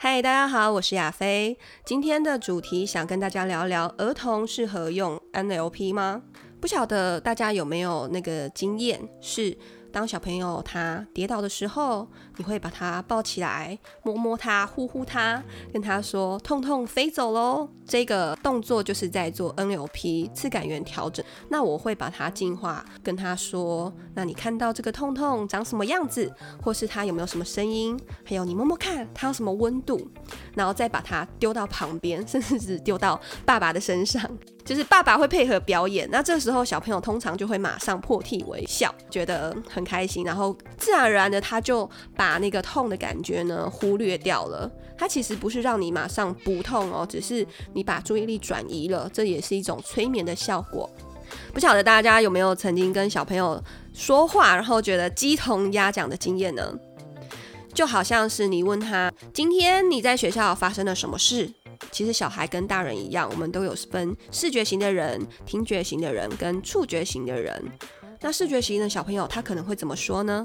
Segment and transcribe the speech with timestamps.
[0.00, 1.58] 嗨，大家好，我是亚飞。
[1.84, 6.22] 今天的主题想跟大家聊聊儿童适合用 NLP 吗？
[6.60, 9.58] 不晓得大家有没有那个经验是。
[9.90, 12.06] 当小朋友他跌倒的时候，
[12.36, 17.68] 你会把他抱起来，摸摸他，呼呼他，跟他说“痛痛飞走喽”。
[17.86, 21.24] 这个动作就是在做 NLP 次感源调整。
[21.48, 26.30] 那我会把它进化，跟他说：“那你看到这个痛痛长什么样子？
[26.62, 27.98] 或是他有没有什么声音？
[28.24, 30.06] 还有你摸摸看，他有什么温度？
[30.54, 34.22] 然后再把它丢到旁边， 甚至是丢到爸爸的身上。
[34.68, 44.70] ”就是爸爸会配合表演，那这时候小朋友通常就会马上破涕为笑，觉得很开心，然后自然而然的他就把那个痛的感觉呢忽略掉了。
[44.98, 50.90] 他其实不是让你马上不痛哦，只是你把注意力转移了，这也是一种催眠的效果。
[51.54, 53.62] 不晓得大家有没有曾经跟小朋友
[53.94, 56.74] 说话，然后觉得鸡同鸭讲的经验呢？
[57.78, 61.48] 就好像是你问他今天你在学校发生了什么事。
[61.92, 67.64] 其实小孩跟大人一样，我们都有分视觉型的人、听觉型的人跟触觉型的人。
[68.20, 70.44] 那视觉型的小朋友，他可能会怎么说呢？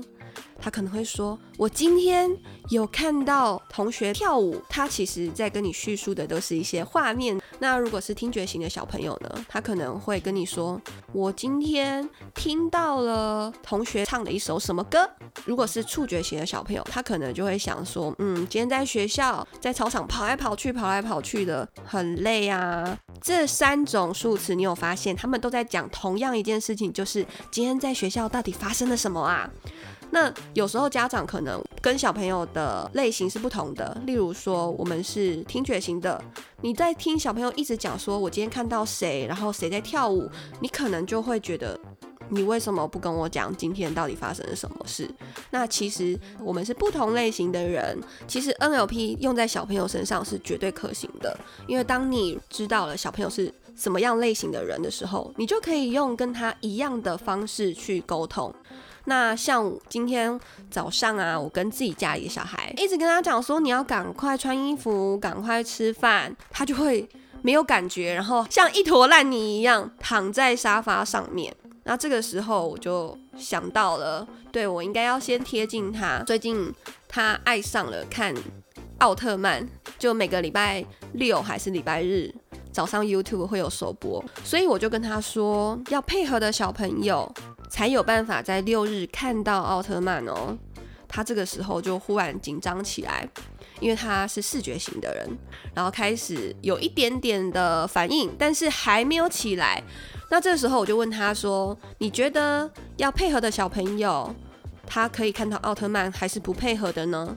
[0.59, 2.31] 他可能会说：“我今天
[2.69, 7.39] 有看到同学跳舞。”他其实在跟你叙述的都是一些画面。
[7.59, 9.45] 那如果是听觉型的小朋友呢？
[9.49, 10.81] 他可能会跟你说
[11.11, 15.09] ：“我今天听到了同学唱的一首什么歌。”
[15.45, 29.49] 如果是触觉型的小朋友，他可能就会想说：“嗯，今天在学校在操场跑来跑去，跑来跑去的，很累啊。”这三种数词，你有发现他们都在讲同样一件事情，就是今天在学校到底发生了什么啊？
[30.13, 36.23] 那有时候家长可能跟小朋友的类型是不同的，例如说我们是听觉型的，
[36.61, 40.29] 你在听小朋友一直讲说我今天看到谁，然后谁在跳舞，
[40.61, 41.77] 你可能就会觉得
[42.29, 45.09] 你为什么不跟我讲今天到底发生了什么事？
[45.49, 51.35] 那其实我们是不同类型的人，其实 NLP 用在小朋友身上是绝对可行的，
[51.67, 58.53] 因为当你知道了小朋友是什么样类型的人的时候，你就可以用跟他一样的方式去沟通。
[59.05, 60.39] 那像今天
[60.71, 67.07] 早上啊，我跟自己家里的小孩一直跟他讲说，你要赶快穿衣服，赶快吃饭，他就会
[67.41, 71.53] 没有感觉，然后像一坨烂泥一样躺在沙发上面。
[71.83, 76.23] 那这个时候我就想到了，对我应该要先贴近他。
[76.23, 76.73] 最近
[77.09, 78.33] 他爱上了看
[78.99, 79.67] 奥特曼，
[79.99, 82.33] 就每个礼拜六还是礼拜日
[82.71, 87.29] 早上 YouTube 会有首播，所以我就跟他说，要配合的小朋友。
[87.73, 90.55] 才有办法在六日看到奥特曼哦。
[91.07, 93.27] 他这个时候就忽然紧张起来，
[93.79, 95.27] 因为他是视觉型的人，
[95.73, 99.81] 然后开始有一点点的反应，但是还没有起来。
[100.29, 104.31] 那这时候我就问他说：“你觉得要配合的小朋友，
[104.85, 107.35] 他可以看到奥特曼，还是不配合的呢？”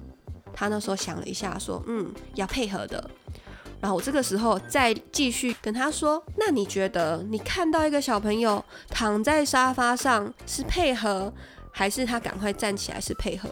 [0.52, 3.10] 他那时候想了一下，说：“嗯，要配合的。”
[3.86, 11.32] 然后我这个时候再继续跟他说：“那你觉得你看到一个小朋友躺在沙发上是配合，
[11.70, 13.48] 还是他赶快站起来是配合？”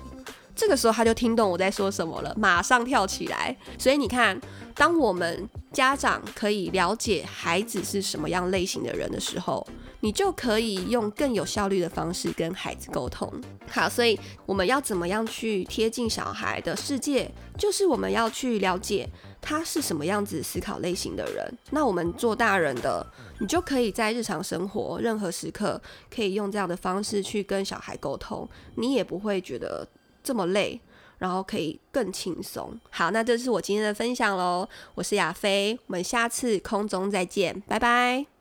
[0.56, 3.56] 这个时候他就听懂我在说什么了，马上跳起来。
[3.78, 4.41] 所以你看，
[4.75, 9.65] 当我们家长可以了解孩子是什么样类型的人的时候，
[10.00, 13.33] 你就可以用更有效率的方式跟孩子沟通。
[13.69, 17.31] 好，所以我们要怎么样去贴近小孩的世界？
[17.56, 19.09] 就是我们要去了解
[19.44, 21.59] 他是什么样子思考类型的人。
[21.71, 23.06] 那我们做大人的，
[23.38, 29.87] 你就可以在日常生活任何时刻，可以用这样的方式去跟小孩沟通，你也不会觉得。
[30.25, 30.81] 这么累，
[31.19, 32.81] 然后可以更轻松。
[32.88, 34.66] 好，那这是我今天的分享喽。
[34.94, 38.34] 我是亚飞，我们下次空中再见，拜拜。